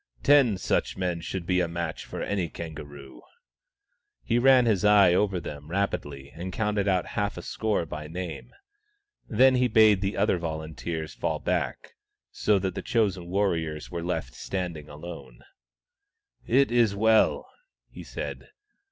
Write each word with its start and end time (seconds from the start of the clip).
Ten 0.23 0.57
such 0.57 0.97
men 0.97 1.21
should 1.21 1.45
be 1.45 1.59
a 1.59 1.67
match 1.67 2.05
for 2.05 2.23
any 2.23 2.49
kangaroo," 2.49 3.21
He 4.23 4.39
ran 4.39 4.65
his 4.65 4.83
eye 4.83 5.13
over 5.13 5.39
them 5.39 5.69
rapidly 5.69 6.31
and 6.33 6.51
counted 6.51 6.87
out 6.87 7.05
half 7.13 7.37
a 7.37 7.43
score 7.43 7.85
by 7.85 8.07
name. 8.07 8.49
Then 9.29 9.53
he 9.53 9.67
bade 9.67 10.01
the 10.01 10.17
other 10.17 10.39
volunteers 10.39 11.13
fall 11.13 11.37
back, 11.37 11.91
so 12.31 12.57
that 12.57 12.73
the 12.73 12.81
chosen 12.81 13.27
warriors 13.27 13.91
were 13.91 14.01
left 14.03 14.33
standing 14.33 14.89
alone. 14.89 15.43
"It 16.47 16.71
is 16.71 16.95
well," 16.95 17.47
he 17.87 18.03
said. 18.03 18.47